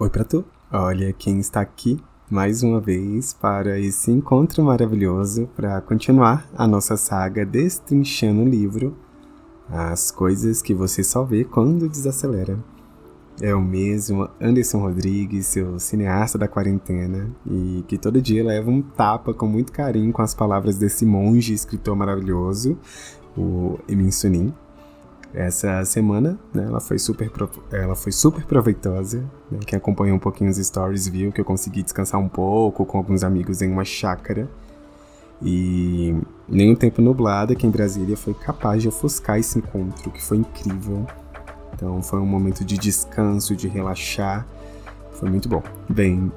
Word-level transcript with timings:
Oi 0.00 0.08
pra 0.08 0.22
tu. 0.22 0.44
Olha 0.72 1.12
quem 1.12 1.40
está 1.40 1.60
aqui 1.60 2.00
mais 2.30 2.62
uma 2.62 2.78
vez 2.78 3.32
para 3.32 3.80
esse 3.80 4.12
encontro 4.12 4.62
maravilhoso 4.62 5.48
para 5.56 5.80
continuar 5.80 6.48
a 6.56 6.68
nossa 6.68 6.96
saga 6.96 7.44
destrinchando 7.44 8.42
o 8.42 8.48
livro 8.48 8.96
As 9.68 10.12
coisas 10.12 10.62
que 10.62 10.72
você 10.72 11.02
só 11.02 11.24
vê 11.24 11.42
quando 11.42 11.88
desacelera. 11.88 12.56
É 13.42 13.52
o 13.52 13.60
mesmo 13.60 14.28
Anderson 14.40 14.78
Rodrigues, 14.78 15.48
seu 15.48 15.80
cineasta 15.80 16.38
da 16.38 16.46
quarentena, 16.46 17.28
e 17.44 17.84
que 17.88 17.98
todo 17.98 18.22
dia 18.22 18.44
leva 18.44 18.70
um 18.70 18.80
tapa 18.80 19.34
com 19.34 19.48
muito 19.48 19.72
carinho 19.72 20.12
com 20.12 20.22
as 20.22 20.32
palavras 20.32 20.78
desse 20.78 21.04
monge 21.04 21.52
escritor 21.52 21.96
maravilhoso, 21.96 22.78
o 23.36 23.80
Emin 23.88 24.12
Sunim. 24.12 24.54
Essa 25.34 25.84
semana, 25.84 26.38
né, 26.54 26.64
ela 26.64 26.80
foi 26.80 26.98
super, 26.98 27.30
ela 27.70 27.94
foi 27.94 28.12
super 28.12 28.44
proveitosa. 28.44 29.20
Né? 29.50 29.58
Quem 29.66 29.76
acompanhou 29.76 30.16
um 30.16 30.20
pouquinho 30.20 30.50
os 30.50 30.56
stories 30.56 31.06
viu 31.06 31.30
que 31.30 31.40
eu 31.40 31.44
consegui 31.44 31.82
descansar 31.82 32.18
um 32.18 32.28
pouco 32.28 32.86
com 32.86 32.96
alguns 32.96 33.22
amigos 33.22 33.60
em 33.60 33.70
uma 33.70 33.84
chácara. 33.84 34.48
E 35.42 36.16
nenhum 36.48 36.74
tempo 36.74 37.00
nublado 37.00 37.52
aqui 37.52 37.66
em 37.66 37.70
Brasília 37.70 38.16
foi 38.16 38.34
capaz 38.34 38.82
de 38.82 38.88
ofuscar 38.88 39.38
esse 39.38 39.58
encontro, 39.58 40.10
que 40.10 40.22
foi 40.22 40.38
incrível. 40.38 41.06
Então 41.74 42.02
foi 42.02 42.18
um 42.18 42.26
momento 42.26 42.64
de 42.64 42.76
descanso, 42.76 43.54
de 43.54 43.68
relaxar. 43.68 44.46
Foi 45.12 45.28
muito 45.28 45.48
bom. 45.48 45.62
Bem, 45.88 46.32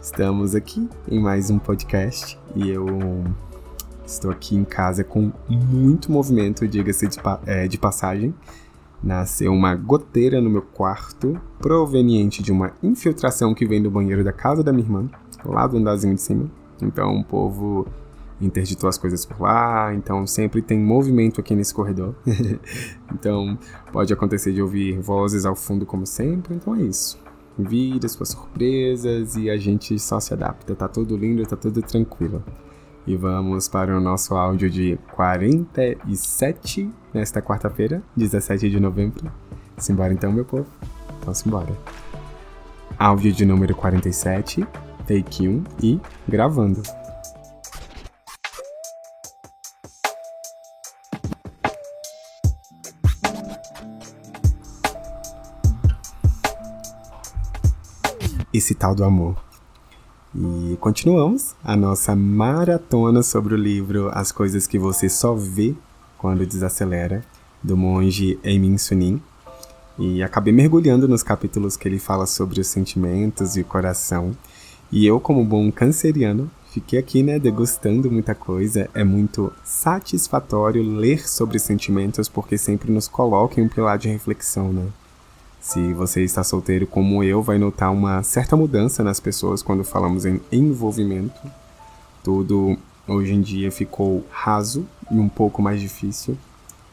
estamos 0.00 0.54
aqui 0.54 0.88
em 1.08 1.20
mais 1.20 1.50
um 1.50 1.58
podcast 1.58 2.38
e 2.54 2.70
eu 2.70 2.86
Estou 4.06 4.30
aqui 4.30 4.54
em 4.54 4.64
casa 4.64 5.02
com 5.02 5.32
muito 5.48 6.12
movimento, 6.12 6.66
diga-se 6.68 7.08
de, 7.08 7.18
é, 7.44 7.66
de 7.66 7.76
passagem. 7.76 8.32
Nasceu 9.02 9.52
uma 9.52 9.74
goteira 9.74 10.40
no 10.40 10.48
meu 10.48 10.62
quarto, 10.62 11.40
proveniente 11.58 12.40
de 12.40 12.52
uma 12.52 12.72
infiltração 12.82 13.52
que 13.52 13.66
vem 13.66 13.82
do 13.82 13.90
banheiro 13.90 14.22
da 14.22 14.32
casa 14.32 14.62
da 14.62 14.72
minha 14.72 14.86
irmã, 14.86 15.10
lá 15.44 15.66
do 15.66 15.76
andazinho 15.76 16.14
de 16.14 16.20
cima. 16.20 16.48
Então 16.80 17.18
o 17.18 17.24
povo 17.24 17.86
interditou 18.40 18.88
as 18.88 18.96
coisas 18.96 19.24
por 19.24 19.40
lá, 19.40 19.92
então 19.92 20.24
sempre 20.24 20.62
tem 20.62 20.78
movimento 20.78 21.40
aqui 21.40 21.56
nesse 21.56 21.74
corredor. 21.74 22.14
então 23.12 23.58
pode 23.92 24.12
acontecer 24.12 24.52
de 24.52 24.62
ouvir 24.62 25.00
vozes 25.00 25.44
ao 25.44 25.56
fundo 25.56 25.84
como 25.84 26.06
sempre, 26.06 26.54
então 26.54 26.76
é 26.76 26.82
isso. 26.82 27.18
Vira 27.58 28.08
suas 28.08 28.28
surpresas 28.28 29.34
e 29.34 29.50
a 29.50 29.56
gente 29.56 29.98
só 29.98 30.20
se 30.20 30.32
adapta, 30.32 30.76
tá 30.76 30.86
tudo 30.86 31.16
lindo, 31.16 31.44
tá 31.44 31.56
tudo 31.56 31.82
tranquilo. 31.82 32.42
E 33.06 33.14
vamos 33.14 33.68
para 33.68 33.96
o 33.96 34.00
nosso 34.00 34.34
áudio 34.34 34.68
de 34.68 34.98
47 35.14 36.90
nesta 37.14 37.40
quarta-feira, 37.40 38.02
17 38.16 38.68
de 38.68 38.80
novembro. 38.80 39.30
Simbora 39.78 40.12
então, 40.12 40.32
meu 40.32 40.44
povo? 40.44 40.66
Então 41.20 41.32
simbora. 41.32 41.72
Áudio 42.98 43.32
de 43.32 43.46
número 43.46 43.76
47, 43.76 44.66
take 45.06 45.48
1 45.48 45.62
e 45.80 46.00
gravando. 46.26 46.82
Esse 58.52 58.74
tal 58.74 58.96
do 58.96 59.04
amor 59.04 59.45
e 60.38 60.76
continuamos 60.76 61.54
a 61.64 61.74
nossa 61.74 62.14
maratona 62.14 63.22
sobre 63.22 63.54
o 63.54 63.56
livro 63.56 64.10
As 64.12 64.30
Coisas 64.30 64.66
que 64.66 64.78
Você 64.78 65.08
Só 65.08 65.34
Vê 65.34 65.74
Quando 66.18 66.44
Desacelera, 66.44 67.24
do 67.62 67.74
monge 67.74 68.38
Emin 68.44 68.76
Sunim. 68.76 69.22
E 69.98 70.22
acabei 70.22 70.52
mergulhando 70.52 71.08
nos 71.08 71.22
capítulos 71.22 71.74
que 71.74 71.88
ele 71.88 71.98
fala 71.98 72.26
sobre 72.26 72.60
os 72.60 72.66
sentimentos 72.66 73.56
e 73.56 73.62
o 73.62 73.64
coração. 73.64 74.36
E 74.92 75.06
eu, 75.06 75.18
como 75.18 75.42
bom 75.42 75.72
canceriano, 75.72 76.50
fiquei 76.70 76.98
aqui, 76.98 77.22
né, 77.22 77.38
degustando 77.38 78.10
muita 78.10 78.34
coisa. 78.34 78.90
É 78.92 79.02
muito 79.02 79.50
satisfatório 79.64 80.82
ler 80.82 81.26
sobre 81.26 81.58
sentimentos 81.58 82.28
porque 82.28 82.58
sempre 82.58 82.92
nos 82.92 83.08
coloca 83.08 83.58
em 83.58 83.64
um 83.64 83.68
pilar 83.70 83.96
de 83.96 84.08
reflexão, 84.08 84.70
né? 84.70 84.86
Se 85.66 85.92
você 85.92 86.22
está 86.22 86.44
solteiro 86.44 86.86
como 86.86 87.24
eu, 87.24 87.42
vai 87.42 87.58
notar 87.58 87.92
uma 87.92 88.22
certa 88.22 88.56
mudança 88.56 89.02
nas 89.02 89.18
pessoas 89.18 89.62
quando 89.62 89.82
falamos 89.82 90.24
em 90.24 90.40
envolvimento. 90.52 91.40
Tudo 92.22 92.78
hoje 93.04 93.34
em 93.34 93.40
dia 93.40 93.72
ficou 93.72 94.24
raso 94.30 94.86
e 95.10 95.18
um 95.18 95.28
pouco 95.28 95.60
mais 95.60 95.80
difícil. 95.80 96.38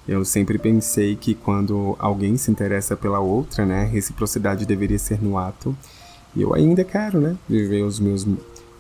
Eu 0.08 0.26
sempre 0.26 0.58
pensei 0.58 1.16
que 1.16 1.36
quando 1.36 1.96
alguém 2.00 2.36
se 2.36 2.50
interessa 2.50 2.98
pela 2.98 3.20
outra, 3.20 3.64
né, 3.64 3.86
reciprocidade 3.86 4.66
deveria 4.66 4.98
ser 4.98 5.22
no 5.22 5.38
ato. 5.38 5.78
E 6.36 6.42
eu 6.42 6.56
ainda 6.56 6.84
quero, 6.84 7.22
né, 7.22 7.38
viver 7.48 7.84
os 7.84 8.00
meus 8.00 8.26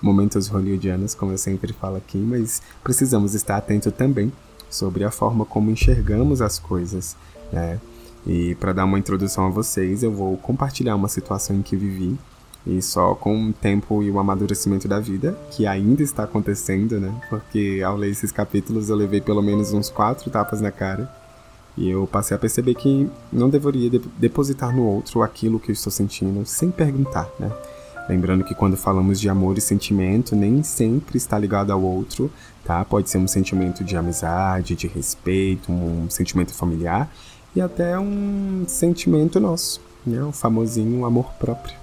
momentos 0.01 0.47
hollywoodianos, 0.47 1.13
como 1.13 1.33
eu 1.33 1.37
sempre 1.37 1.71
falo 1.71 1.97
aqui, 1.97 2.17
mas 2.17 2.63
precisamos 2.83 3.35
estar 3.35 3.57
atento 3.57 3.91
também 3.91 4.33
sobre 4.71 5.03
a 5.03 5.11
forma 5.11 5.45
como 5.45 5.69
enxergamos 5.69 6.41
as 6.41 6.57
coisas, 6.57 7.15
né? 7.51 7.79
E 8.25 8.55
para 8.55 8.73
dar 8.73 8.85
uma 8.85 8.97
introdução 8.97 9.47
a 9.47 9.49
vocês, 9.49 10.03
eu 10.03 10.11
vou 10.11 10.37
compartilhar 10.37 10.95
uma 10.95 11.07
situação 11.09 11.55
em 11.55 11.61
que 11.61 11.75
vivi 11.75 12.17
e 12.65 12.81
só 12.81 13.13
com 13.13 13.49
o 13.49 13.53
tempo 13.53 14.01
e 14.01 14.09
o 14.09 14.19
amadurecimento 14.19 14.87
da 14.87 14.99
vida, 14.99 15.37
que 15.51 15.67
ainda 15.67 16.01
está 16.01 16.23
acontecendo, 16.23 16.99
né? 16.99 17.13
Porque 17.29 17.81
ao 17.85 17.97
ler 17.97 18.09
esses 18.09 18.31
capítulos 18.31 18.89
eu 18.89 18.95
levei 18.95 19.19
pelo 19.19 19.41
menos 19.41 19.73
uns 19.73 19.89
quatro 19.89 20.29
tapas 20.29 20.61
na 20.61 20.71
cara. 20.71 21.11
E 21.75 21.89
eu 21.89 22.07
passei 22.07 22.35
a 22.35 22.39
perceber 22.39 22.75
que 22.75 23.09
não 23.31 23.49
deveria 23.49 23.89
de 23.89 23.99
depositar 24.17 24.73
no 24.73 24.83
outro 24.83 25.23
aquilo 25.23 25.59
que 25.59 25.71
eu 25.71 25.73
estou 25.73 25.91
sentindo 25.91 26.45
sem 26.45 26.71
perguntar, 26.71 27.27
né? 27.39 27.51
Lembrando 28.07 28.43
que 28.43 28.53
quando 28.53 28.75
falamos 28.75 29.19
de 29.19 29.29
amor 29.29 29.57
e 29.57 29.61
sentimento, 29.61 30.35
nem 30.35 30.61
sempre 30.61 31.17
está 31.17 31.37
ligado 31.37 31.71
ao 31.71 31.81
outro, 31.81 32.31
tá? 32.63 32.83
Pode 32.85 33.09
ser 33.09 33.17
um 33.17 33.27
sentimento 33.27 33.83
de 33.83 33.95
amizade, 33.95 34.75
de 34.75 34.87
respeito, 34.87 35.71
um 35.71 36.09
sentimento 36.09 36.53
familiar, 36.53 37.09
e 37.55 37.61
até 37.61 37.97
um 37.99 38.65
sentimento 38.67 39.39
nosso, 39.39 39.81
né? 40.05 40.23
O 40.23 40.31
famosinho 40.31 41.05
amor 41.05 41.31
próprio. 41.39 41.75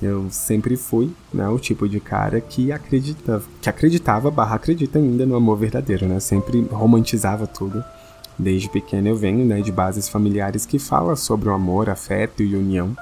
Eu 0.00 0.26
sempre 0.30 0.76
fui 0.76 1.10
né, 1.32 1.48
o 1.48 1.58
tipo 1.58 1.88
de 1.88 1.98
cara 1.98 2.38
que 2.40 2.70
acreditava, 2.70 3.42
que 3.62 3.68
acreditava 3.68 4.30
barra 4.30 4.56
acredita 4.56 4.98
ainda 4.98 5.24
no 5.24 5.34
amor 5.34 5.56
verdadeiro, 5.56 6.06
né? 6.06 6.20
Sempre 6.20 6.60
romantizava 6.70 7.46
tudo. 7.46 7.82
Desde 8.38 8.68
pequeno 8.68 9.08
eu 9.08 9.16
venho 9.16 9.46
né, 9.46 9.62
de 9.62 9.72
bases 9.72 10.08
familiares 10.08 10.66
que 10.66 10.78
falam 10.78 11.16
sobre 11.16 11.48
o 11.48 11.52
amor, 11.52 11.88
afeto 11.88 12.42
e 12.42 12.54
união. 12.54 12.94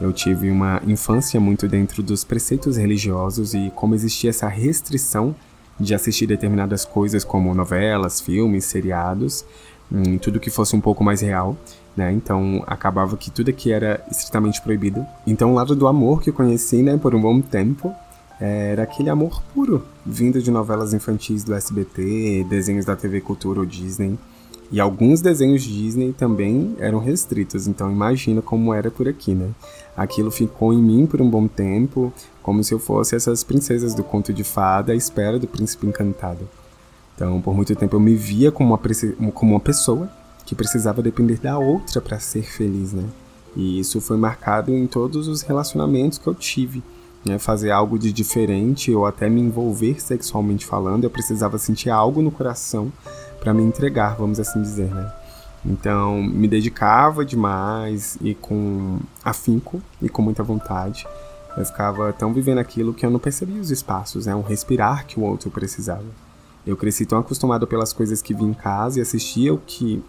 Eu 0.00 0.12
tive 0.12 0.50
uma 0.50 0.80
infância 0.86 1.40
muito 1.40 1.66
dentro 1.66 2.02
dos 2.02 2.22
preceitos 2.22 2.76
religiosos 2.76 3.54
e 3.54 3.72
como 3.74 3.94
existia 3.94 4.30
essa 4.30 4.46
restrição 4.46 5.34
de 5.80 5.94
assistir 5.94 6.26
determinadas 6.26 6.84
coisas 6.84 7.24
como 7.24 7.54
novelas, 7.54 8.20
filmes, 8.20 8.64
seriados, 8.64 9.44
em 9.90 10.18
tudo 10.18 10.40
que 10.40 10.50
fosse 10.50 10.76
um 10.76 10.80
pouco 10.80 11.02
mais 11.02 11.20
real, 11.20 11.56
né? 11.96 12.12
Então 12.12 12.62
acabava 12.66 13.16
que 13.16 13.30
tudo 13.30 13.50
aqui 13.50 13.72
era 13.72 14.04
estritamente 14.10 14.60
proibido. 14.60 15.04
Então 15.26 15.52
o 15.52 15.54
lado 15.54 15.74
do 15.74 15.86
amor 15.88 16.22
que 16.22 16.30
eu 16.30 16.34
conheci, 16.34 16.82
né, 16.82 16.96
por 16.96 17.14
um 17.14 17.20
bom 17.20 17.40
tempo, 17.40 17.94
era 18.40 18.84
aquele 18.84 19.10
amor 19.10 19.42
puro, 19.52 19.84
vindo 20.06 20.40
de 20.40 20.50
novelas 20.50 20.94
infantis 20.94 21.42
do 21.42 21.54
SBT, 21.54 22.46
desenhos 22.48 22.84
da 22.84 22.94
TV 22.94 23.20
Cultura 23.20 23.60
ou 23.60 23.66
Disney. 23.66 24.16
E 24.70 24.78
alguns 24.80 25.22
desenhos 25.22 25.62
Disney 25.62 26.12
também 26.12 26.76
eram 26.78 26.98
restritos, 26.98 27.66
então 27.66 27.90
imagina 27.90 28.42
como 28.42 28.74
era 28.74 28.90
por 28.90 29.08
aqui, 29.08 29.34
né? 29.34 29.48
Aquilo 29.96 30.30
ficou 30.30 30.74
em 30.74 30.82
mim 30.82 31.06
por 31.06 31.22
um 31.22 31.28
bom 31.28 31.48
tempo, 31.48 32.12
como 32.42 32.62
se 32.62 32.72
eu 32.72 32.78
fosse 32.78 33.16
essas 33.16 33.42
princesas 33.42 33.94
do 33.94 34.04
conto 34.04 34.32
de 34.32 34.44
fada 34.44 34.92
à 34.92 34.94
espera 34.94 35.38
do 35.38 35.46
príncipe 35.46 35.86
encantado. 35.86 36.46
Então, 37.18 37.40
por 37.40 37.52
muito 37.52 37.74
tempo 37.74 37.96
eu 37.96 38.00
me 38.00 38.14
via 38.14 38.52
como 38.52 38.72
uma, 38.72 39.32
como 39.32 39.54
uma 39.54 39.60
pessoa 39.60 40.08
que 40.46 40.54
precisava 40.54 41.02
depender 41.02 41.40
da 41.40 41.58
outra 41.58 42.00
para 42.00 42.20
ser 42.20 42.44
feliz, 42.44 42.92
né? 42.92 43.02
E 43.56 43.80
isso 43.80 44.00
foi 44.00 44.16
marcado 44.16 44.72
em 44.72 44.86
todos 44.86 45.26
os 45.26 45.42
relacionamentos 45.42 46.16
que 46.16 46.28
eu 46.28 46.34
tive. 46.34 46.80
Né? 47.26 47.36
Fazer 47.36 47.72
algo 47.72 47.98
de 47.98 48.12
diferente 48.12 48.94
ou 48.94 49.04
até 49.04 49.28
me 49.28 49.40
envolver 49.40 50.00
sexualmente 50.00 50.64
falando, 50.64 51.02
eu 51.02 51.10
precisava 51.10 51.58
sentir 51.58 51.90
algo 51.90 52.22
no 52.22 52.30
coração 52.30 52.92
para 53.40 53.52
me 53.52 53.64
entregar, 53.64 54.14
vamos 54.14 54.38
assim 54.38 54.62
dizer, 54.62 54.94
né? 54.94 55.12
Então, 55.66 56.22
me 56.22 56.46
dedicava 56.46 57.24
demais 57.24 58.16
e 58.20 58.32
com 58.32 59.00
afinco 59.24 59.82
e 60.00 60.08
com 60.08 60.22
muita 60.22 60.44
vontade. 60.44 61.04
Eu 61.56 61.64
ficava 61.64 62.12
tão 62.12 62.32
vivendo 62.32 62.58
aquilo 62.58 62.94
que 62.94 63.04
eu 63.04 63.10
não 63.10 63.18
percebia 63.18 63.60
os 63.60 63.72
espaços, 63.72 64.26
né? 64.26 64.36
Um 64.36 64.42
respirar 64.42 65.04
que 65.04 65.18
o 65.18 65.24
outro 65.24 65.50
precisava. 65.50 66.27
Eu 66.68 66.76
cresci 66.76 67.06
tão 67.06 67.18
acostumado 67.18 67.66
pelas 67.66 67.94
coisas 67.94 68.20
que 68.20 68.34
vi 68.34 68.44
em 68.44 68.52
casa 68.52 68.98
e 68.98 69.02
assistia 69.02 69.54
o 69.54 69.58
que 69.58 70.04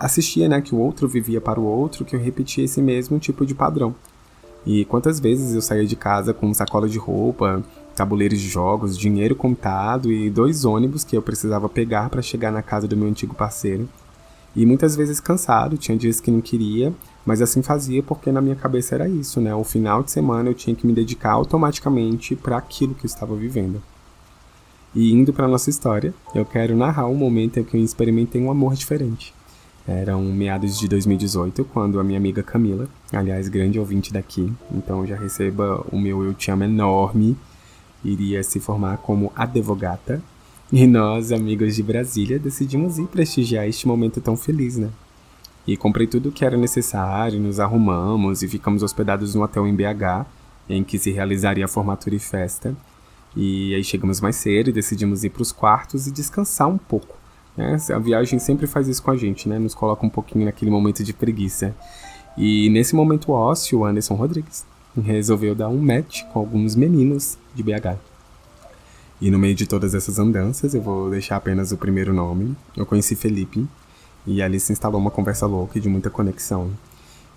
assistia, 0.00 0.48
né, 0.48 0.60
que 0.60 0.74
o 0.74 0.78
outro 0.78 1.06
vivia 1.06 1.40
para 1.40 1.60
o 1.60 1.64
outro, 1.64 2.04
que 2.04 2.16
eu 2.16 2.20
repetia 2.20 2.64
esse 2.64 2.82
mesmo 2.82 3.20
tipo 3.20 3.46
de 3.46 3.54
padrão. 3.54 3.94
E 4.66 4.84
quantas 4.86 5.20
vezes 5.20 5.54
eu 5.54 5.62
saía 5.62 5.86
de 5.86 5.94
casa 5.94 6.34
com 6.34 6.52
sacola 6.52 6.88
de 6.88 6.98
roupa, 6.98 7.62
tabuleiros 7.94 8.40
de 8.40 8.48
jogos, 8.48 8.98
dinheiro 8.98 9.36
contado 9.36 10.10
e 10.10 10.28
dois 10.28 10.64
ônibus 10.64 11.04
que 11.04 11.16
eu 11.16 11.22
precisava 11.22 11.68
pegar 11.68 12.10
para 12.10 12.20
chegar 12.20 12.50
na 12.50 12.60
casa 12.60 12.88
do 12.88 12.96
meu 12.96 13.06
antigo 13.06 13.32
parceiro. 13.32 13.88
E 14.56 14.66
muitas 14.66 14.96
vezes 14.96 15.20
cansado, 15.20 15.78
tinha 15.78 15.96
dias 15.96 16.20
que 16.20 16.32
não 16.32 16.40
queria, 16.40 16.92
Mas 17.24 17.42
assim 17.42 17.62
fazia 17.62 18.02
porque 18.02 18.32
na 18.32 18.40
minha 18.40 18.56
cabeça 18.56 18.94
era 18.94 19.08
isso, 19.08 19.40
né? 19.40 19.54
O 19.54 19.62
final 19.62 20.02
de 20.02 20.10
semana 20.10 20.48
eu 20.48 20.54
tinha 20.54 20.74
que 20.74 20.86
me 20.86 20.92
dedicar 20.92 21.32
automaticamente 21.32 22.34
para 22.34 22.56
aquilo 22.56 22.94
que 22.94 23.04
eu 23.04 23.08
estava 23.08 23.36
vivendo. 23.36 23.80
E 24.94 25.12
indo 25.12 25.32
para 25.32 25.46
nossa 25.46 25.70
história, 25.70 26.12
eu 26.34 26.44
quero 26.44 26.76
narrar 26.76 27.06
um 27.06 27.14
momento 27.14 27.60
em 27.60 27.64
que 27.64 27.76
eu 27.76 27.82
experimentei 27.82 28.42
um 28.42 28.50
amor 28.50 28.74
diferente. 28.74 29.32
Eram 29.86 30.22
meados 30.22 30.78
de 30.78 30.88
2018, 30.88 31.64
quando 31.64 31.98
a 32.00 32.04
minha 32.04 32.18
amiga 32.18 32.42
Camila, 32.42 32.88
aliás, 33.12 33.48
grande 33.48 33.78
ouvinte 33.78 34.12
daqui, 34.12 34.52
então 34.72 35.06
já 35.06 35.16
receba 35.16 35.84
o 35.90 35.98
meu 35.98 36.24
eu 36.24 36.34
te 36.34 36.50
amo 36.50 36.64
enorme, 36.64 37.36
iria 38.04 38.42
se 38.42 38.60
formar 38.60 38.98
como 38.98 39.32
advogata. 39.34 40.22
E 40.72 40.86
nós, 40.86 41.32
amigos 41.32 41.74
de 41.74 41.82
Brasília, 41.82 42.38
decidimos 42.38 42.98
ir 42.98 43.06
prestigiar 43.06 43.66
este 43.68 43.88
momento 43.88 44.20
tão 44.20 44.36
feliz, 44.36 44.76
né? 44.76 44.90
E 45.66 45.76
comprei 45.76 46.06
tudo 46.06 46.28
o 46.28 46.32
que 46.32 46.44
era 46.44 46.56
necessário, 46.56 47.40
nos 47.40 47.58
arrumamos 47.60 48.42
e 48.42 48.48
ficamos 48.48 48.82
hospedados 48.82 49.34
no 49.34 49.42
hotel 49.42 49.66
em 49.66 49.74
BH, 49.74 50.26
em 50.68 50.84
que 50.84 50.98
se 50.98 51.10
realizaria 51.10 51.64
a 51.64 51.68
formatura 51.68 52.14
e 52.14 52.20
festa. 52.20 52.74
E 53.36 53.74
aí 53.74 53.84
chegamos 53.84 54.20
mais 54.20 54.36
cedo 54.36 54.70
e 54.70 54.72
decidimos 54.72 55.24
ir 55.24 55.30
para 55.30 55.42
os 55.42 55.52
quartos 55.52 56.06
e 56.06 56.10
descansar 56.10 56.68
um 56.68 56.78
pouco. 56.78 57.16
Né? 57.56 57.76
A 57.94 57.98
viagem 57.98 58.38
sempre 58.38 58.66
faz 58.66 58.88
isso 58.88 59.02
com 59.02 59.10
a 59.10 59.16
gente, 59.16 59.48
né? 59.48 59.58
Nos 59.58 59.74
coloca 59.74 60.04
um 60.04 60.10
pouquinho 60.10 60.44
naquele 60.44 60.70
momento 60.70 61.04
de 61.04 61.12
preguiça. 61.12 61.74
E 62.36 62.70
nesse 62.70 62.94
momento 62.94 63.32
ósseo, 63.32 63.80
o 63.80 63.84
Anderson 63.84 64.14
Rodrigues 64.14 64.64
resolveu 65.00 65.54
dar 65.54 65.68
um 65.68 65.80
match 65.80 66.24
com 66.32 66.38
alguns 66.38 66.74
meninos 66.74 67.38
de 67.54 67.62
BH. 67.62 67.96
E 69.20 69.30
no 69.30 69.38
meio 69.38 69.54
de 69.54 69.66
todas 69.66 69.94
essas 69.94 70.18
andanças, 70.18 70.74
eu 70.74 70.80
vou 70.80 71.10
deixar 71.10 71.36
apenas 71.36 71.72
o 71.72 71.76
primeiro 71.76 72.12
nome. 72.12 72.56
Eu 72.76 72.86
conheci 72.86 73.14
Felipe, 73.14 73.68
e 74.26 74.42
ali 74.42 74.58
se 74.60 74.72
instalou 74.72 75.00
uma 75.00 75.10
conversa 75.10 75.46
louca 75.46 75.78
e 75.78 75.80
de 75.80 75.88
muita 75.88 76.10
conexão. 76.10 76.70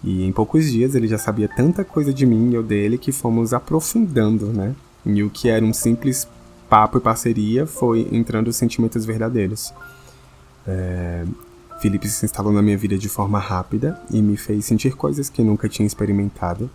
E 0.03 0.25
em 0.25 0.31
poucos 0.31 0.69
dias 0.69 0.95
ele 0.95 1.07
já 1.07 1.17
sabia 1.17 1.47
tanta 1.47 1.83
coisa 1.83 2.13
de 2.13 2.25
mim 2.25 2.51
e 2.51 2.55
eu 2.55 2.63
dele 2.63 2.97
que 2.97 3.11
fomos 3.11 3.53
aprofundando, 3.53 4.47
né? 4.47 4.75
E 5.05 5.23
o 5.23 5.29
que 5.29 5.49
era 5.49 5.63
um 5.63 5.73
simples 5.73 6.27
papo 6.69 6.97
e 6.97 7.01
parceria 7.01 7.67
foi 7.67 8.07
entrando 8.11 8.51
sentimentos 8.51 9.05
verdadeiros. 9.05 9.73
É... 10.67 11.25
Felipe 11.79 12.07
se 12.07 12.25
instalou 12.25 12.53
na 12.53 12.61
minha 12.61 12.77
vida 12.77 12.97
de 12.97 13.09
forma 13.09 13.37
rápida 13.37 13.99
e 14.09 14.21
me 14.21 14.37
fez 14.37 14.65
sentir 14.65 14.95
coisas 14.95 15.29
que 15.29 15.43
nunca 15.43 15.67
tinha 15.67 15.85
experimentado. 15.85 16.69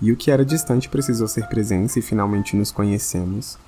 E 0.00 0.10
o 0.10 0.16
que 0.16 0.30
era 0.30 0.44
distante 0.44 0.88
precisou 0.88 1.28
ser 1.28 1.46
presença 1.46 1.98
e 1.98 2.02
finalmente 2.02 2.56
nos 2.56 2.70
conhecemos. 2.70 3.58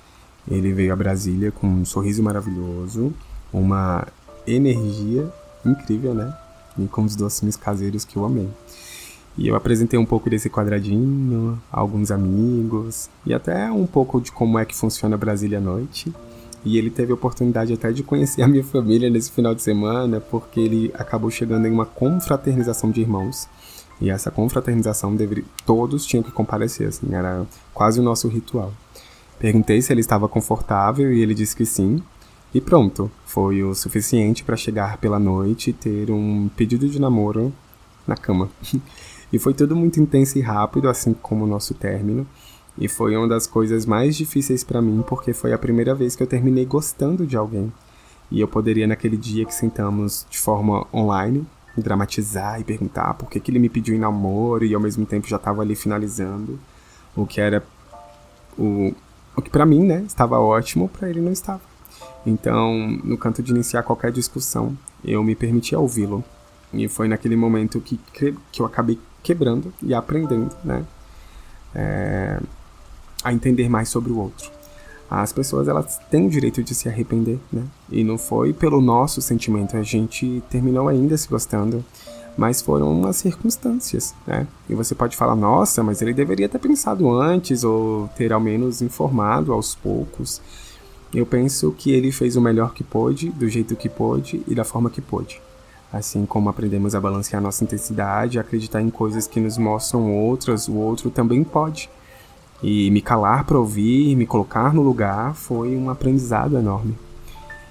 Ele 0.49 0.73
veio 0.73 0.91
a 0.91 0.95
Brasília 0.95 1.51
com 1.51 1.67
um 1.67 1.85
sorriso 1.85 2.23
maravilhoso, 2.23 3.13
uma 3.53 4.07
energia 4.47 5.31
incrível, 5.65 6.13
né? 6.13 6.35
E 6.77 6.87
com 6.87 7.03
os 7.03 7.15
docinhos 7.15 7.55
caseiros 7.55 8.03
que 8.03 8.17
eu 8.17 8.25
amei. 8.25 8.49
E 9.37 9.47
eu 9.47 9.55
apresentei 9.55 9.97
um 9.97 10.05
pouco 10.05 10.29
desse 10.29 10.49
quadradinho 10.49 11.61
alguns 11.71 12.11
amigos 12.11 13.09
e 13.25 13.33
até 13.33 13.71
um 13.71 13.85
pouco 13.85 14.19
de 14.19 14.31
como 14.31 14.59
é 14.59 14.65
que 14.65 14.75
funciona 14.75 15.17
Brasília 15.17 15.59
à 15.59 15.61
noite. 15.61 16.13
E 16.65 16.77
ele 16.77 16.89
teve 16.89 17.11
a 17.11 17.15
oportunidade 17.15 17.71
até 17.73 17.91
de 17.91 18.03
conhecer 18.03 18.41
a 18.41 18.47
minha 18.47 18.63
família 18.63 19.09
nesse 19.09 19.31
final 19.31 19.55
de 19.55 19.61
semana, 19.61 20.19
porque 20.19 20.59
ele 20.59 20.91
acabou 20.93 21.31
chegando 21.31 21.65
em 21.65 21.71
uma 21.71 21.85
confraternização 21.85 22.91
de 22.91 23.01
irmãos. 23.01 23.47
E 24.01 24.09
essa 24.09 24.31
confraternização 24.31 25.15
deveria, 25.15 25.43
todos 25.65 26.05
tinham 26.05 26.23
que 26.23 26.31
comparecer, 26.31 26.87
assim, 26.87 27.13
era 27.13 27.45
quase 27.73 27.99
o 27.99 28.03
nosso 28.03 28.27
ritual. 28.27 28.73
Perguntei 29.37 29.81
se 29.81 29.91
ele 29.91 30.01
estava 30.01 30.27
confortável 30.27 31.13
e 31.13 31.21
ele 31.21 31.33
disse 31.33 31.55
que 31.55 31.65
sim. 31.65 32.01
E 32.53 32.59
pronto, 32.59 33.11
foi 33.25 33.63
o 33.63 33.75
suficiente 33.75 34.43
para 34.43 34.57
chegar 34.57 34.97
pela 34.97 35.19
noite 35.19 35.69
e 35.69 35.73
ter 35.73 36.09
um 36.11 36.49
pedido 36.55 36.89
de 36.89 36.99
namoro 36.99 37.53
na 38.07 38.17
cama. 38.17 38.49
e 39.31 39.37
foi 39.37 39.53
tudo 39.53 39.75
muito 39.75 39.99
intenso 39.99 40.37
e 40.37 40.41
rápido, 40.41 40.89
assim 40.89 41.13
como 41.13 41.45
o 41.45 41.47
nosso 41.47 41.73
término. 41.73 42.25
E 42.77 42.87
foi 42.87 43.15
uma 43.15 43.27
das 43.27 43.45
coisas 43.45 43.85
mais 43.85 44.15
difíceis 44.15 44.63
para 44.63 44.81
mim, 44.81 45.03
porque 45.05 45.33
foi 45.33 45.53
a 45.53 45.57
primeira 45.57 45.93
vez 45.93 46.15
que 46.15 46.23
eu 46.23 46.27
terminei 46.27 46.65
gostando 46.65 47.27
de 47.27 47.35
alguém. 47.35 47.71
E 48.31 48.39
eu 48.39 48.47
poderia, 48.47 48.87
naquele 48.87 49.17
dia 49.17 49.45
que 49.45 49.53
sentamos 49.53 50.25
de 50.29 50.39
forma 50.39 50.87
online, 50.93 51.45
dramatizar 51.77 52.59
e 52.59 52.63
perguntar 52.63 53.13
por 53.15 53.29
que, 53.29 53.39
que 53.39 53.51
ele 53.51 53.59
me 53.59 53.69
pediu 53.69 53.95
em 53.95 53.99
namoro 53.99 54.65
e 54.65 54.73
ao 54.73 54.81
mesmo 54.81 55.05
tempo 55.05 55.27
já 55.27 55.35
estava 55.35 55.61
ali 55.61 55.75
finalizando. 55.75 56.59
O 57.15 57.25
que 57.25 57.41
era. 57.41 57.63
O, 58.57 58.93
o 59.35 59.41
que 59.41 59.49
para 59.49 59.65
mim, 59.65 59.83
né, 59.83 60.03
estava 60.07 60.39
ótimo, 60.39 60.89
para 60.89 61.09
ele 61.09 61.21
não 61.21 61.31
estava. 61.31 61.61
Então, 62.25 62.75
no 63.03 63.17
canto 63.17 63.41
de 63.41 63.51
iniciar 63.51 63.83
qualquer 63.83 64.11
discussão, 64.11 64.77
eu 65.03 65.23
me 65.23 65.35
permiti 65.35 65.75
ouvi-lo. 65.75 66.23
E 66.71 66.87
foi 66.87 67.07
naquele 67.07 67.35
momento 67.35 67.81
que, 67.81 67.99
que 68.13 68.61
eu 68.61 68.65
acabei 68.65 68.99
quebrando 69.23 69.73
e 69.81 69.93
aprendendo, 69.93 70.55
né? 70.63 70.85
É, 71.73 72.39
a 73.23 73.33
entender 73.33 73.69
mais 73.69 73.89
sobre 73.89 74.11
o 74.11 74.17
outro. 74.17 74.49
As 75.09 75.33
pessoas, 75.33 75.67
elas 75.67 75.99
têm 76.11 76.27
o 76.27 76.29
direito 76.29 76.61
de 76.61 76.75
se 76.75 76.87
arrepender, 76.87 77.39
né? 77.51 77.63
E 77.91 78.03
não 78.03 78.17
foi 78.17 78.53
pelo 78.53 78.79
nosso 78.79 79.21
sentimento, 79.21 79.75
a 79.75 79.81
gente 79.81 80.43
terminou 80.49 80.87
ainda 80.87 81.17
se 81.17 81.27
gostando, 81.27 81.83
mas 82.37 82.61
foram 82.61 82.91
umas 82.91 83.17
circunstâncias, 83.17 84.13
né? 84.25 84.47
E 84.69 84.75
você 84.75 84.93
pode 84.93 85.17
falar, 85.17 85.35
nossa, 85.35 85.81
mas 85.81 86.01
ele 86.01 86.13
deveria 86.13 86.47
ter 86.47 86.59
pensado 86.59 87.09
antes 87.09 87.63
ou 87.63 88.07
ter 88.15 88.31
ao 88.31 88.39
menos 88.39 88.81
informado 88.81 89.51
aos 89.51 89.73
poucos. 89.73 90.41
Eu 91.11 91.25
penso 91.25 91.71
que 91.71 91.91
ele 91.91 92.11
fez 92.11 92.35
o 92.35 92.41
melhor 92.41 92.73
que 92.73 92.83
pôde, 92.83 93.29
do 93.31 93.49
jeito 93.49 93.75
que 93.75 93.89
pôde 93.89 94.43
e 94.47 94.53
da 94.53 94.63
forma 94.63 94.91
que 94.91 95.01
pôde. 95.01 95.41
Assim 95.91 96.25
como 96.25 96.49
aprendemos 96.49 96.93
a 96.93 97.01
balancear 97.01 97.41
nossa 97.41 97.63
intensidade, 97.63 98.37
acreditar 98.37 98.81
em 98.81 98.89
coisas 98.89 99.25
que 99.25 99.39
nos 99.39 99.57
mostram 99.57 100.13
outras, 100.13 100.67
o 100.67 100.75
outro 100.75 101.09
também 101.09 101.43
pode. 101.43 101.89
E 102.61 102.91
me 102.91 103.01
calar 103.01 103.45
para 103.45 103.57
ouvir, 103.57 104.15
me 104.15 104.25
colocar 104.25 104.73
no 104.73 104.81
lugar, 104.81 105.33
foi 105.33 105.75
um 105.75 105.89
aprendizado 105.89 106.57
enorme. 106.57 106.95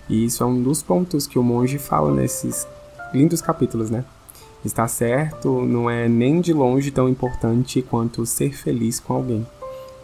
E 0.09 0.25
isso 0.25 0.43
é 0.43 0.47
um 0.47 0.61
dos 0.61 0.83
pontos 0.83 1.27
que 1.27 1.39
o 1.39 1.43
monge 1.43 1.79
fala 1.79 2.13
nesses 2.13 2.67
lindos 3.13 3.41
capítulos, 3.41 3.91
né? 3.91 4.05
Estar 4.65 4.89
certo 4.89 5.63
não 5.65 5.89
é 5.89 6.09
nem 6.09 6.41
de 6.41 6.53
longe 6.53 6.91
tão 6.91 7.09
importante 7.09 7.83
quanto 7.83 8.27
ser 8.27 8.57
feliz 8.57 8.99
com 8.99 9.15
alguém. 9.15 9.47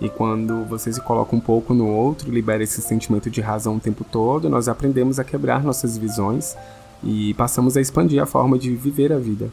E 0.00 0.08
quando 0.08 0.64
você 0.64 0.92
se 0.92 1.00
coloca 1.00 1.34
um 1.34 1.40
pouco 1.40 1.72
no 1.74 1.88
outro, 1.88 2.30
libera 2.30 2.62
esse 2.62 2.80
sentimento 2.80 3.30
de 3.30 3.40
razão 3.40 3.76
o 3.76 3.80
tempo 3.80 4.04
todo, 4.04 4.48
nós 4.48 4.68
aprendemos 4.68 5.18
a 5.18 5.24
quebrar 5.24 5.64
nossas 5.64 5.96
visões 5.96 6.56
e 7.04 7.34
passamos 7.34 7.76
a 7.76 7.80
expandir 7.80 8.22
a 8.22 8.26
forma 8.26 8.58
de 8.58 8.74
viver 8.74 9.12
a 9.12 9.18
vida. 9.18 9.50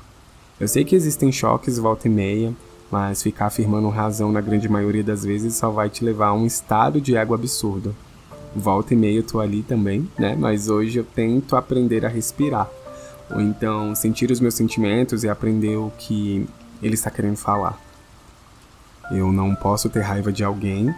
Eu 0.59 0.67
sei 0.67 0.85
que 0.85 0.95
existem 0.95 1.31
choques 1.31 1.77
volta 1.77 2.07
e 2.07 2.11
meia, 2.11 2.53
mas 2.91 3.21
ficar 3.21 3.47
afirmando 3.47 3.89
razão 3.89 4.31
na 4.31 4.41
grande 4.41 4.69
maioria 4.69 5.03
das 5.03 5.23
vezes 5.23 5.55
só 5.55 5.69
vai 5.69 5.89
te 5.89 6.03
levar 6.03 6.27
a 6.27 6.33
um 6.33 6.45
estado 6.45 7.01
de 7.01 7.15
ego 7.15 7.33
absurdo. 7.33 7.95
Volta 8.55 8.93
e 8.93 8.97
meia 8.97 9.19
eu 9.19 9.23
tô 9.23 9.39
ali 9.39 9.63
também, 9.63 10.09
né? 10.19 10.35
Mas 10.37 10.69
hoje 10.69 10.99
eu 10.99 11.03
tento 11.03 11.55
aprender 11.55 12.05
a 12.05 12.09
respirar. 12.09 12.69
Ou 13.29 13.41
então 13.41 13.95
sentir 13.95 14.29
os 14.29 14.39
meus 14.39 14.55
sentimentos 14.55 15.23
e 15.23 15.29
aprender 15.29 15.77
o 15.77 15.91
que 15.97 16.45
ele 16.83 16.95
está 16.95 17.09
querendo 17.09 17.37
falar. 17.37 17.79
Eu 19.09 19.31
não 19.31 19.55
posso 19.55 19.89
ter 19.89 20.01
raiva 20.01 20.31
de 20.31 20.43
alguém 20.43 20.93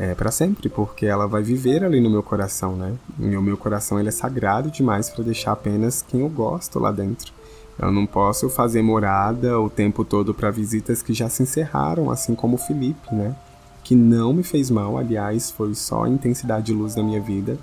é, 0.00 0.14
para 0.14 0.30
sempre, 0.30 0.70
porque 0.70 1.04
ela 1.04 1.26
vai 1.26 1.42
viver 1.42 1.84
ali 1.84 2.00
no 2.00 2.08
meu 2.08 2.22
coração, 2.22 2.74
né? 2.74 2.94
E 3.18 3.36
o 3.36 3.42
meu 3.42 3.58
coração 3.58 4.00
ele 4.00 4.08
é 4.08 4.12
sagrado 4.12 4.70
demais 4.70 5.10
para 5.10 5.22
deixar 5.22 5.52
apenas 5.52 6.00
quem 6.00 6.20
eu 6.20 6.28
gosto 6.30 6.78
lá 6.78 6.90
dentro. 6.90 7.34
Eu 7.78 7.92
não 7.92 8.06
posso 8.06 8.48
fazer 8.48 8.80
morada 8.80 9.60
o 9.60 9.68
tempo 9.68 10.02
todo 10.02 10.32
para 10.32 10.50
visitas 10.50 11.02
que 11.02 11.12
já 11.12 11.28
se 11.28 11.42
encerraram, 11.42 12.10
assim 12.10 12.34
como 12.34 12.54
o 12.54 12.58
Felipe, 12.58 13.14
né? 13.14 13.36
Que 13.84 13.94
não 13.94 14.32
me 14.32 14.42
fez 14.42 14.70
mal, 14.70 14.96
aliás, 14.96 15.50
foi 15.50 15.74
só 15.74 16.04
a 16.04 16.08
intensidade 16.08 16.66
de 16.66 16.72
luz 16.72 16.94
da 16.94 17.02
minha 17.02 17.20
vida. 17.20 17.58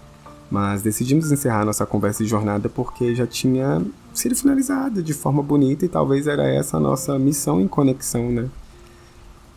Mas 0.49 0.83
decidimos 0.83 1.31
encerrar 1.31 1.65
nossa 1.65 1.87
conversa 1.87 2.23
de 2.23 2.29
jornada 2.29 2.69
porque 2.69 3.15
já 3.15 3.25
tinha 3.25 3.81
sido 4.13 4.35
finalizada 4.35 5.01
de 5.01 5.13
forma 5.13 5.41
bonita 5.41 5.85
e 5.85 5.89
talvez 5.89 6.27
era 6.27 6.47
essa 6.47 6.77
a 6.77 6.79
nossa 6.79 7.17
missão 7.17 7.59
em 7.59 7.67
conexão, 7.67 8.31
né? 8.31 8.47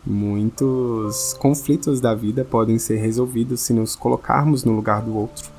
Muitos 0.05 1.33
conflitos 1.33 2.01
da 2.01 2.15
vida 2.15 2.43
podem 2.43 2.79
ser 2.79 2.97
resolvidos 2.97 3.61
se 3.61 3.71
nos 3.71 3.95
colocarmos 3.95 4.63
no 4.63 4.73
lugar 4.73 5.01
do 5.01 5.15
outro, 5.15 5.49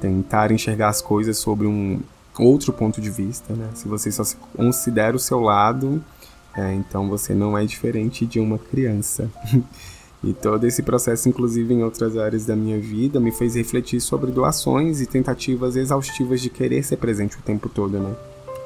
tentar 0.00 0.50
enxergar 0.50 0.88
as 0.88 1.02
coisas 1.02 1.36
sobre 1.36 1.66
um 1.66 2.00
outro 2.38 2.72
ponto 2.72 3.00
de 3.00 3.10
vista, 3.10 3.54
né? 3.54 3.68
Se 3.74 3.86
você 3.86 4.10
só 4.10 4.24
se 4.24 4.36
considera 4.56 5.14
o 5.14 5.20
seu 5.20 5.40
lado, 5.40 6.02
é, 6.56 6.72
então 6.74 7.08
você 7.08 7.34
não 7.34 7.56
é 7.56 7.64
diferente 7.66 8.24
de 8.24 8.40
uma 8.40 8.58
criança. 8.58 9.30
e 10.24 10.32
todo 10.32 10.66
esse 10.66 10.82
processo, 10.82 11.28
inclusive 11.28 11.74
em 11.74 11.82
outras 11.82 12.16
áreas 12.16 12.46
da 12.46 12.56
minha 12.56 12.80
vida, 12.80 13.20
me 13.20 13.30
fez 13.30 13.54
refletir 13.54 14.00
sobre 14.00 14.30
doações 14.30 15.02
e 15.02 15.06
tentativas 15.06 15.76
exaustivas 15.76 16.40
de 16.40 16.48
querer 16.48 16.82
ser 16.82 16.96
presente 16.96 17.36
o 17.36 17.42
tempo 17.42 17.68
todo, 17.68 17.98
né? 17.98 18.14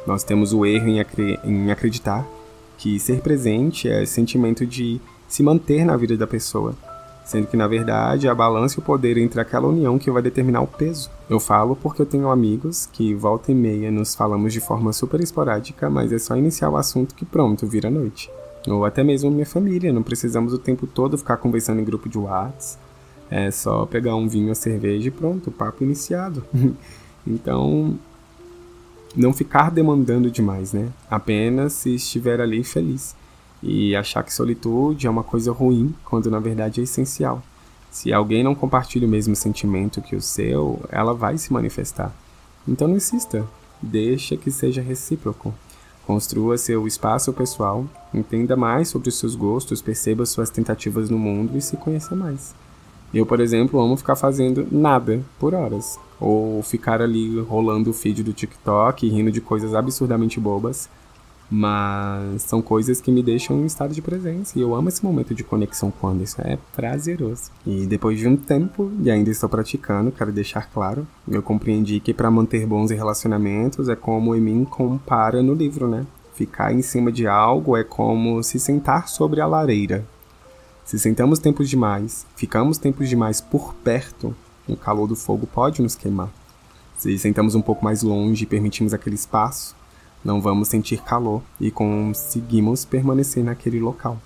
Nós 0.06 0.22
temos 0.22 0.52
o 0.52 0.64
erro 0.64 0.86
em, 0.86 1.00
acre 1.00 1.40
em 1.42 1.72
acreditar 1.72 2.24
que 2.76 2.98
ser 2.98 3.20
presente 3.20 3.88
é 3.88 4.04
sentimento 4.04 4.66
de 4.66 5.00
se 5.34 5.42
manter 5.42 5.84
na 5.84 5.96
vida 5.96 6.16
da 6.16 6.28
pessoa. 6.28 6.76
sendo 7.24 7.48
que 7.48 7.56
na 7.56 7.66
verdade 7.66 8.28
é 8.28 8.30
a 8.30 8.34
balança 8.34 8.78
e 8.78 8.78
o 8.78 8.84
poder 8.84 9.16
entre 9.16 9.40
aquela 9.40 9.66
união 9.66 9.98
que 9.98 10.08
vai 10.08 10.22
determinar 10.22 10.60
o 10.60 10.66
peso. 10.66 11.10
Eu 11.28 11.40
falo 11.40 11.74
porque 11.74 12.00
eu 12.00 12.06
tenho 12.06 12.28
amigos 12.28 12.86
que 12.92 13.14
volta 13.14 13.50
e 13.50 13.54
meia 13.54 13.90
nos 13.90 14.14
falamos 14.14 14.52
de 14.52 14.60
forma 14.60 14.92
super 14.92 15.20
esporádica, 15.20 15.90
mas 15.90 16.12
é 16.12 16.20
só 16.20 16.36
iniciar 16.36 16.70
o 16.70 16.76
assunto 16.76 17.16
que 17.16 17.24
pronto, 17.24 17.66
vira 17.66 17.90
noite. 17.90 18.30
Ou 18.68 18.84
até 18.84 19.02
mesmo 19.02 19.28
minha 19.28 19.46
família, 19.46 19.92
não 19.92 20.04
precisamos 20.04 20.52
o 20.52 20.58
tempo 20.58 20.86
todo 20.86 21.18
ficar 21.18 21.38
conversando 21.38 21.80
em 21.80 21.84
grupo 21.84 22.08
de 22.08 22.16
WhatsApp. 22.16 22.78
É 23.28 23.50
só 23.50 23.86
pegar 23.86 24.14
um 24.14 24.28
vinho, 24.28 24.52
a 24.52 24.54
cerveja 24.54 25.08
e 25.08 25.10
pronto, 25.10 25.50
papo 25.50 25.82
iniciado. 25.82 26.44
então, 27.26 27.98
não 29.16 29.32
ficar 29.32 29.72
demandando 29.72 30.30
demais, 30.30 30.72
né? 30.72 30.90
Apenas 31.10 31.72
se 31.72 31.96
estiver 31.96 32.40
ali 32.40 32.62
feliz 32.62 33.16
e 33.64 33.96
achar 33.96 34.22
que 34.22 34.32
solitude 34.32 35.06
é 35.06 35.10
uma 35.10 35.24
coisa 35.24 35.50
ruim, 35.50 35.94
quando 36.04 36.30
na 36.30 36.38
verdade 36.38 36.80
é 36.80 36.84
essencial. 36.84 37.42
Se 37.90 38.12
alguém 38.12 38.44
não 38.44 38.54
compartilha 38.54 39.06
o 39.06 39.10
mesmo 39.10 39.34
sentimento 39.34 40.02
que 40.02 40.14
o 40.14 40.20
seu, 40.20 40.80
ela 40.90 41.14
vai 41.14 41.38
se 41.38 41.50
manifestar. 41.50 42.14
Então 42.68 42.86
não 42.86 42.96
insista, 42.96 43.46
deixa 43.80 44.36
que 44.36 44.50
seja 44.50 44.82
recíproco. 44.82 45.54
Construa 46.06 46.58
seu 46.58 46.86
espaço 46.86 47.32
pessoal, 47.32 47.86
entenda 48.12 48.54
mais 48.54 48.88
sobre 48.88 49.08
os 49.08 49.18
seus 49.18 49.34
gostos, 49.34 49.80
perceba 49.80 50.26
suas 50.26 50.50
tentativas 50.50 51.08
no 51.08 51.18
mundo 51.18 51.56
e 51.56 51.62
se 51.62 51.78
conheça 51.78 52.14
mais. 52.14 52.54
Eu, 53.14 53.24
por 53.24 53.40
exemplo, 53.40 53.80
amo 53.80 53.96
ficar 53.96 54.16
fazendo 54.16 54.66
nada 54.70 55.24
por 55.38 55.54
horas. 55.54 55.98
Ou 56.20 56.62
ficar 56.62 57.00
ali 57.00 57.40
rolando 57.40 57.90
o 57.90 57.94
feed 57.94 58.22
do 58.22 58.32
TikTok 58.32 59.06
e 59.06 59.08
rindo 59.08 59.32
de 59.32 59.40
coisas 59.40 59.74
absurdamente 59.74 60.38
bobas 60.38 60.88
mas 61.50 62.42
são 62.42 62.60
coisas 62.62 63.00
que 63.00 63.12
me 63.12 63.22
deixam 63.22 63.60
em 63.60 63.66
estado 63.66 63.94
de 63.94 64.02
presença. 64.02 64.58
E 64.58 64.62
eu 64.62 64.74
amo 64.74 64.88
esse 64.88 65.04
momento 65.04 65.34
de 65.34 65.44
conexão 65.44 65.92
quando 66.00 66.22
isso 66.22 66.40
é 66.40 66.58
prazeroso. 66.74 67.50
E 67.66 67.86
depois 67.86 68.18
de 68.18 68.26
um 68.26 68.36
tempo, 68.36 68.90
e 69.00 69.10
ainda 69.10 69.30
estou 69.30 69.48
praticando, 69.48 70.12
quero 70.12 70.32
deixar 70.32 70.70
claro, 70.70 71.06
eu 71.28 71.42
compreendi 71.42 72.00
que 72.00 72.14
para 72.14 72.30
manter 72.30 72.66
bons 72.66 72.90
relacionamentos 72.90 73.88
é 73.88 73.96
como 73.96 74.34
Emin 74.34 74.64
compara 74.64 75.42
no 75.42 75.54
livro, 75.54 75.88
né? 75.88 76.06
Ficar 76.34 76.72
em 76.72 76.82
cima 76.82 77.12
de 77.12 77.26
algo 77.26 77.76
é 77.76 77.84
como 77.84 78.42
se 78.42 78.58
sentar 78.58 79.08
sobre 79.08 79.40
a 79.40 79.46
lareira. 79.46 80.04
Se 80.84 80.98
sentamos 80.98 81.38
tempos 81.38 81.70
demais, 81.70 82.26
ficamos 82.36 82.76
tempos 82.76 83.08
demais 83.08 83.40
por 83.40 83.72
perto, 83.74 84.34
o 84.68 84.76
calor 84.76 85.06
do 85.06 85.16
fogo 85.16 85.46
pode 85.46 85.80
nos 85.80 85.94
queimar. 85.94 86.30
Se 86.98 87.18
sentamos 87.18 87.54
um 87.54 87.62
pouco 87.62 87.84
mais 87.84 88.02
longe 88.02 88.44
e 88.44 88.46
permitimos 88.46 88.92
aquele 88.92 89.14
espaço, 89.14 89.74
não 90.24 90.40
vamos 90.40 90.68
sentir 90.68 91.02
calor 91.02 91.42
e 91.60 91.70
conseguimos 91.70 92.84
permanecer 92.84 93.44
naquele 93.44 93.78
local. 93.78 94.18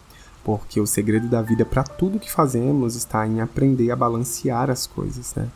Porque 0.44 0.80
o 0.80 0.86
segredo 0.86 1.28
da 1.28 1.42
vida 1.42 1.64
para 1.64 1.82
tudo 1.82 2.20
que 2.20 2.30
fazemos 2.30 2.94
está 2.94 3.26
em 3.26 3.40
aprender 3.40 3.90
a 3.90 3.96
balancear 3.96 4.70
as 4.70 4.86
coisas, 4.86 5.34
né? 5.34 5.48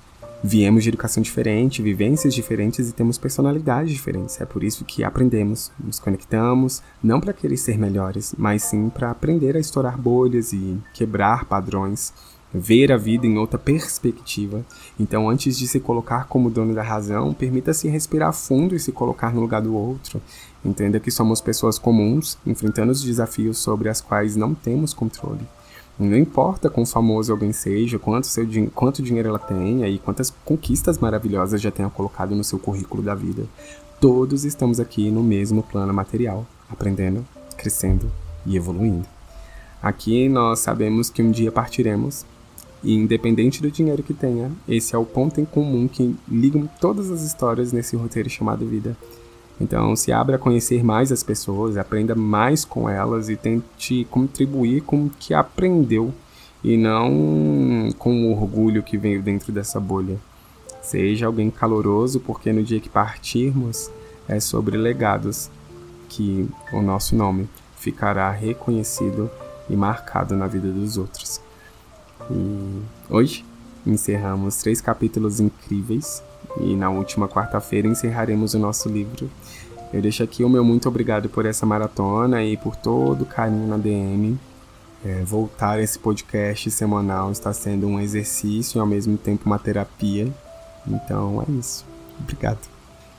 Viemos 0.45 0.83
de 0.83 0.89
educação 0.89 1.23
diferente, 1.23 1.81
vivências 1.81 2.35
diferentes 2.35 2.89
e 2.89 2.93
temos 2.93 3.17
personalidades 3.17 3.93
diferentes. 3.93 4.41
É 4.41 4.45
por 4.45 4.65
isso 4.65 4.85
que 4.85 5.05
aprendemos, 5.05 5.71
nos 5.79 6.01
conectamos, 6.01 6.83
não 7.01 7.21
para 7.21 7.33
querer 7.33 7.57
ser 7.57 7.79
melhores, 7.79 8.35
mas 8.37 8.65
sim 8.65 8.89
para 8.89 9.13
aprender 9.13 9.57
a 9.57 9.61
estourar 9.61 9.97
bolhas 9.97 10.53
e 10.53 10.79
quebrar 10.93 11.45
padrões 11.45 12.13
ver 12.53 12.93
a 12.93 12.97
vida 12.97 13.27
em 13.27 13.39
outra 13.39 13.59
perspectiva. 13.59 14.65
Então, 14.99 15.29
antes 15.29 15.59
de 15.59 15.67
se 15.67 15.81
colocar 15.81 16.27
como 16.27 16.51
dono 16.51 16.75
da 16.75 16.83
razão, 16.83 17.33
permita-se 17.33 17.89
respirar 17.89 18.33
fundo 18.33 18.75
e 18.75 18.81
se 18.81 18.93
colocar 18.93 19.33
no 19.33 19.41
lugar 19.41 19.63
do 19.63 19.75
outro. 19.75 20.21
Entenda 20.65 21.01
que 21.01 21.11
somos 21.11 21.41
pessoas 21.41 21.79
comuns, 21.79 22.39
enfrentando 22.47 22.93
os 22.93 23.03
desafios 23.03 23.59
sobre 23.59 23.89
as 23.89 24.01
quais 24.01 24.37
não 24.37 24.55
temos 24.55 24.93
controle. 24.93 25.41
Não 25.99 26.17
importa 26.17 26.71
quão 26.71 26.87
famoso 26.87 27.33
alguém 27.33 27.53
seja, 27.53 27.99
quanto, 27.99 28.27
seu, 28.27 28.47
quanto 28.75 29.03
dinheiro 29.03 29.29
ela 29.29 29.39
tenha 29.39 29.89
e 29.89 29.99
quantas 29.99 30.33
conquistas 30.45 30.99
maravilhosas 30.99 31.61
já 31.61 31.71
tenha 31.71 31.91
colocado 31.91 32.35
no 32.35 32.43
seu 32.45 32.59
currículo 32.59 33.03
da 33.03 33.15
vida. 33.15 33.45
Todos 34.01 34.45
estamos 34.45 34.81
aqui 34.81 35.11
no 35.11 35.23
mesmo 35.23 35.63
plano 35.63 35.93
material, 35.93 36.47
aprendendo, 36.69 37.25
crescendo 37.57 38.11
e 38.45 38.57
evoluindo. 38.57 39.07
Aqui 39.83 40.29
nós 40.29 40.61
sabemos 40.61 41.11
que 41.11 41.23
um 41.23 41.31
dia 41.31 41.53
partiremos 41.53 42.25
e 42.83 42.95
independente 42.95 43.63
do 43.63 43.71
dinheiro 43.71 44.03
que 44.03 44.15
tenha, 44.15 44.51
esse 44.69 44.95
é 44.95 44.99
o 44.99 45.05
ponto 45.05 45.41
em 45.41 45.45
comum 45.45 45.87
que 45.87 46.17
ligam 46.29 46.69
todas 46.81 47.11
as 47.11 47.23
histórias 47.23 47.73
nesse 47.73 47.97
roteiro 47.97 48.29
chamado 48.29 48.67
vida. 48.67 48.97
Então, 49.61 49.95
se 49.95 50.11
abra 50.11 50.37
a 50.37 50.39
conhecer 50.39 50.83
mais 50.83 51.13
as 51.13 51.23
pessoas, 51.23 51.77
aprenda 51.77 52.15
mais 52.15 52.65
com 52.65 52.89
elas 52.89 53.29
e 53.29 53.37
tente 53.37 54.07
contribuir 54.11 54.81
com 54.83 55.05
o 55.05 55.11
que 55.11 55.33
aprendeu 55.35 56.13
e 56.65 56.77
não 56.77 57.91
com 57.99 58.25
o 58.25 58.33
orgulho 58.33 58.83
que 58.83 58.97
veio 58.97 59.23
dentro 59.23 59.53
dessa 59.53 59.79
bolha. 59.79 60.19
Seja 60.81 61.27
alguém 61.27 61.51
caloroso, 61.51 62.21
porque 62.21 62.53
no 62.53 62.63
dia 62.63 62.81
que 62.81 62.89
partirmos 62.89 63.91
é 64.29 64.41
sobre 64.41 64.77
legados 64.77 65.51
que 66.09 66.49
o 66.73 66.83
nosso 66.83 67.15
nome 67.15 67.49
ficará 67.77 68.31
reconhecido 68.31 69.31
e 69.69 69.77
marcado 69.77 70.37
na 70.37 70.47
vida 70.47 70.71
dos 70.71 70.97
outros. 70.97 71.42
E 72.31 72.83
hoje 73.11 73.45
encerramos 73.87 74.57
três 74.59 74.81
capítulos 74.81 75.41
incríveis 75.41 76.23
e 76.61 76.77
na 76.77 76.91
última 76.91 77.29
quarta-feira 77.29 77.89
encerraremos 77.89 78.55
o 78.55 78.59
nosso 78.59 78.89
livro. 78.89 79.31
Eu 79.93 80.01
deixo 80.01 80.23
aqui 80.23 80.43
o 80.43 80.49
meu 80.49 80.65
muito 80.65 80.89
obrigado 80.89 81.29
por 81.29 81.45
essa 81.45 81.67
maratona 81.67 82.43
e 82.43 82.57
por 82.57 82.77
todo 82.77 83.23
o 83.23 83.27
carinho 83.27 83.69
na 83.69 83.77
DM. 83.77 84.39
É, 85.05 85.23
voltar 85.25 85.81
esse 85.81 85.99
podcast 85.99 86.71
semanal 86.71 87.33
está 87.33 87.53
sendo 87.53 87.87
um 87.89 88.01
exercício 88.01 88.79
e 88.79 88.81
ao 88.81 88.87
mesmo 88.87 89.19
tempo 89.19 89.47
uma 89.47 89.59
terapia. 89.59 90.33
Então 90.87 91.45
é 91.47 91.51
isso. 91.53 91.85
Obrigado. 92.21 92.61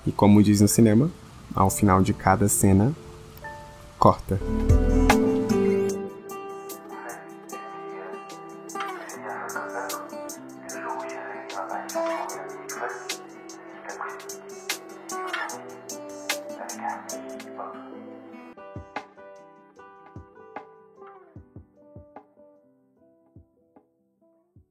E 0.06 0.12
como 0.12 0.42
diz 0.42 0.62
no 0.62 0.68
cinema, 0.68 1.12
ao 1.54 1.70
final 1.70 2.02
de 2.02 2.14
cada 2.14 2.48
cena, 2.48 2.94
corta. 4.00 4.40